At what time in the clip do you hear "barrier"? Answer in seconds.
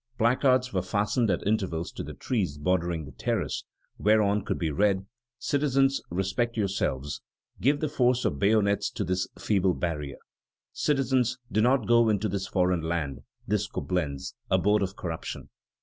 9.75-10.17